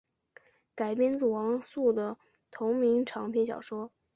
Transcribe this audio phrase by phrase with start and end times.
[0.73, 2.17] 改编自王朔的
[2.49, 3.91] 同名长篇小说。